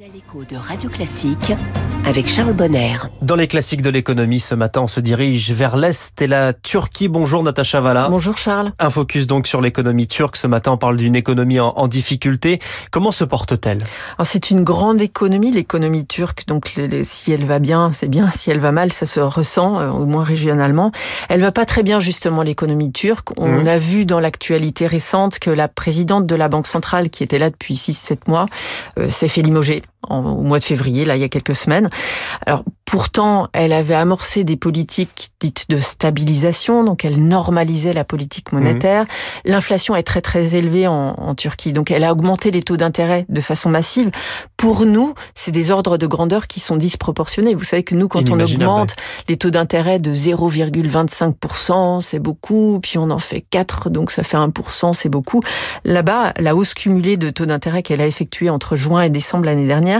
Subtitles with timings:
[0.00, 1.52] L'écho de Radio Classique
[2.06, 2.96] avec Charles Bonner.
[3.20, 7.08] Dans les classiques de l'économie, ce matin, on se dirige vers l'Est et la Turquie.
[7.08, 8.08] Bonjour Natacha Valla.
[8.08, 8.72] Bonjour Charles.
[8.78, 10.36] Un focus donc sur l'économie turque.
[10.36, 12.58] Ce matin, on parle d'une économie en, difficulté.
[12.90, 13.84] Comment se porte-t-elle
[14.24, 16.46] C'est une grande économie, l'économie turque.
[16.46, 16.72] Donc
[17.02, 18.30] si elle va bien, c'est bien.
[18.30, 20.90] Si elle va mal, ça se ressent, euh, au moins régionalement.
[21.28, 23.38] Elle va pas très bien justement l'économie turque.
[23.38, 23.68] On mmh.
[23.68, 27.50] a vu dans l'actualité récente que la présidente de la Banque centrale, qui était là
[27.50, 28.46] depuis 6-7 mois,
[28.98, 31.88] euh, s'est fait limoger it au mois de février, là, il y a quelques semaines.
[32.46, 38.52] Alors, pourtant, elle avait amorcé des politiques dites de stabilisation, donc elle normalisait la politique
[38.52, 39.04] monétaire.
[39.04, 39.06] Mmh.
[39.50, 43.26] L'inflation est très, très élevée en, en, Turquie, donc elle a augmenté les taux d'intérêt
[43.28, 44.10] de façon massive.
[44.56, 47.54] Pour nous, c'est des ordres de grandeur qui sont disproportionnés.
[47.54, 48.94] Vous savez que nous, quand on augmente
[49.28, 54.36] les taux d'intérêt de 0,25%, c'est beaucoup, puis on en fait 4, donc ça fait
[54.36, 55.40] 1%, c'est beaucoup.
[55.84, 59.66] Là-bas, la hausse cumulée de taux d'intérêt qu'elle a effectuée entre juin et décembre l'année
[59.66, 59.91] dernière,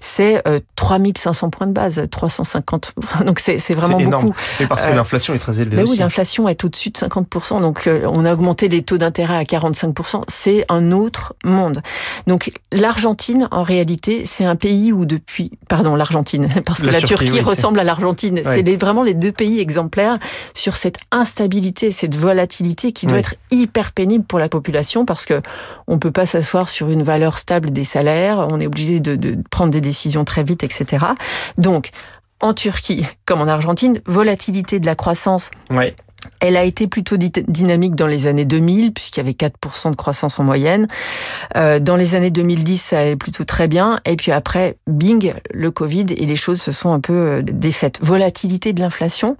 [0.00, 0.42] c'est
[0.76, 2.94] 3500 euh, points de base, 350.
[3.26, 4.34] Donc c'est vraiment beaucoup.
[4.60, 5.82] Et parce que euh, l'inflation est très élevée.
[5.82, 7.60] oui, l'inflation est au-dessus de 50%.
[7.60, 10.22] Donc euh, on a augmenté les taux d'intérêt à 45%.
[10.28, 11.82] C'est un autre monde.
[12.26, 17.40] Donc l'Argentine, en réalité, c'est un pays où depuis, pardon, l'Argentine, parce que la, Turquie,
[17.40, 18.40] ressemble à l'Argentine.
[18.44, 20.18] C'est vraiment les deux pays exemplaires
[20.54, 25.40] sur cette instabilité, cette volatilité qui doit être hyper pénible pour la population parce que
[25.86, 28.46] on peut pas s'asseoir sur une valeur stable des salaires.
[28.50, 31.06] On est obligé de, de prendre des décisions très vite, etc.
[31.58, 31.90] Donc,
[32.40, 35.50] en Turquie, comme en Argentine, volatilité de la croissance.
[36.40, 40.38] Elle a été plutôt dynamique dans les années 2000, puisqu'il y avait 4% de croissance
[40.38, 40.86] en moyenne.
[41.56, 44.00] Euh, dans les années 2010, ça allait plutôt très bien.
[44.04, 47.98] Et puis après, bing, le Covid, et les choses se sont un peu euh, défaites.
[48.02, 49.36] Volatilité de l'inflation,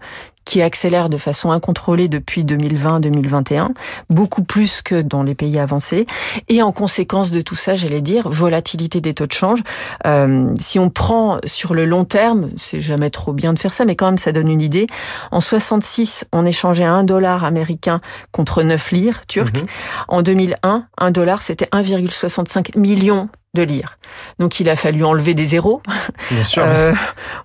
[0.51, 3.69] qui accélère de façon incontrôlée depuis 2020-2021,
[4.09, 6.07] beaucoup plus que dans les pays avancés.
[6.49, 9.61] Et en conséquence de tout ça, j'allais dire, volatilité des taux de change.
[10.09, 13.85] Euh, si on prend sur le long terme, c'est jamais trop bien de faire ça,
[13.85, 14.89] mais quand même ça donne une idée.
[15.31, 18.01] En 66, on échangeait un dollar américain
[18.33, 19.55] contre 9 lire turcs.
[19.55, 19.67] Mhm.
[20.09, 23.99] En 2001, un dollar, c'était 1,65 million de lire.
[24.39, 25.83] Donc il a fallu enlever des zéros.
[26.31, 26.63] Bien sûr.
[26.65, 26.93] Euh,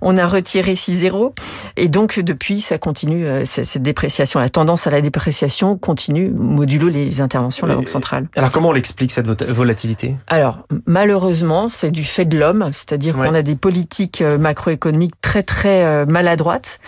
[0.02, 1.34] on a retiré six zéros
[1.78, 4.40] et donc depuis ça continue euh, cette dépréciation.
[4.40, 8.28] La tendance à la dépréciation continue modulo les interventions de la Banque centrale.
[8.36, 10.16] Alors comment on l'explique cette volatilité?
[10.28, 15.42] Alors malheureusement c'est du fait de l'homme, c'est-à-dire qu'on a des politiques euh, macroéconomiques très
[15.42, 16.80] très maladroites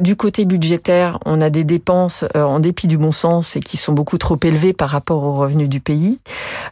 [0.00, 3.76] du côté budgétaire, on a des dépenses euh, en dépit du bon sens et qui
[3.76, 6.18] sont beaucoup trop élevées par rapport aux revenus du pays.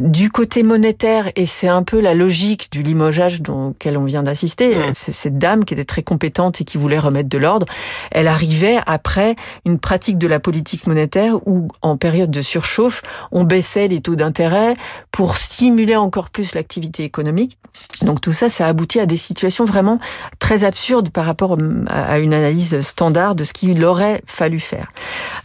[0.01, 4.75] Du côté monétaire, et c'est un peu la logique du limogeage auquel on vient d'assister,
[4.75, 4.83] mmh.
[4.95, 7.67] c'est cette dame qui était très compétente et qui voulait remettre de l'ordre.
[8.11, 13.45] Elle arrivait après une pratique de la politique monétaire où, en période de surchauffe, on
[13.45, 14.75] baissait les taux d'intérêt
[15.13, 17.59] pour stimuler encore plus l'activité économique.
[18.03, 19.99] Donc tout ça, ça aboutit à des situations vraiment
[20.39, 21.57] très absurdes par rapport
[21.89, 24.93] à une analyse standard de ce qu'il aurait fallu faire.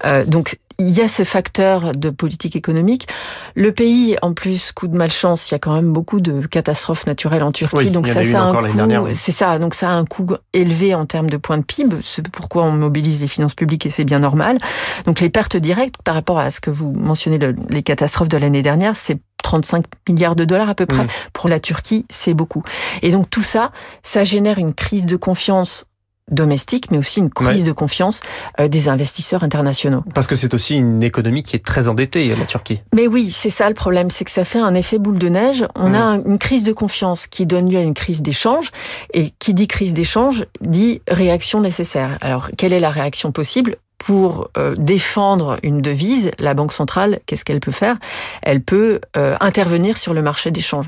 [0.06, 3.08] Euh, donc il y a ce facteur de politique économique.
[3.56, 7.06] Le pays, en plus, coup de malchance, il y a quand même beaucoup de catastrophes
[7.06, 7.92] naturelles en Turquie.
[7.92, 9.08] donc ça, ça a un coût.
[9.14, 9.58] C'est ça.
[9.58, 11.96] Donc ça a un coût élevé en termes de points de PIB.
[12.04, 14.58] C'est pourquoi on mobilise les finances publiques et c'est bien normal.
[15.06, 17.40] Donc les pertes directes par rapport à ce que vous mentionnez,
[17.70, 21.06] les catastrophes de l'année dernière, c'est 35 milliards de dollars à peu près.
[21.32, 22.64] Pour la Turquie, c'est beaucoup.
[23.02, 23.72] Et donc tout ça,
[24.02, 25.86] ça génère une crise de confiance
[26.32, 28.22] domestique, mais aussi une crise de confiance
[28.60, 30.04] euh, des investisseurs internationaux.
[30.14, 32.82] Parce que c'est aussi une économie qui est très endettée, la Turquie.
[32.96, 35.66] Mais oui, c'est ça le problème, c'est que ça fait un effet boule de neige.
[35.76, 38.72] On a une crise de confiance qui donne lieu à une crise d'échange,
[39.14, 42.18] et qui dit crise d'échange dit réaction nécessaire.
[42.22, 47.46] Alors, quelle est la réaction possible pour euh, défendre une devise, la Banque centrale, qu'est-ce
[47.46, 47.98] qu'elle peut faire?
[48.42, 50.86] Elle peut euh, intervenir sur le marché d'échange.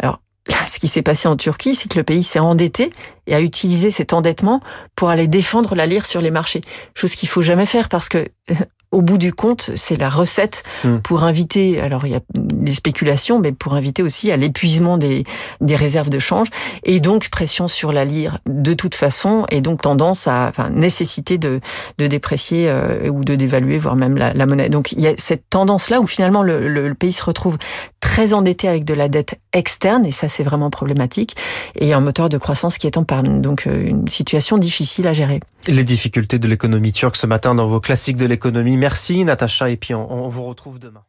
[0.00, 0.20] Alors,
[0.68, 2.90] ce qui s'est passé en Turquie, c'est que le pays s'est endetté
[3.26, 4.60] et a utilisé cet endettement
[4.96, 6.62] pour aller défendre la lire sur les marchés.
[6.94, 8.26] Chose qu'il faut jamais faire parce que
[8.90, 10.98] au bout du compte, c'est la recette hmm.
[10.98, 15.24] pour inviter, alors il y a des spéculations, mais pour inviter aussi à l'épuisement des,
[15.60, 16.48] des réserves de change,
[16.84, 21.38] et donc pression sur la lire de toute façon, et donc tendance à, enfin, nécessité
[21.38, 21.60] de,
[21.98, 24.70] de déprécier euh, ou de dévaluer, voire même la, la, monnaie.
[24.70, 27.58] Donc il y a cette tendance-là où finalement le, le, pays se retrouve
[28.00, 31.36] très endetté avec de la dette externe, et ça c'est vraiment problématique,
[31.76, 33.42] et un moteur de croissance qui est en panne.
[33.42, 35.40] Donc euh, une situation difficile à gérer.
[35.66, 39.76] Les difficultés de l'économie turque ce matin dans vos classiques de l'économie Merci Natacha et
[39.76, 41.02] puis on, on vous retrouve demain.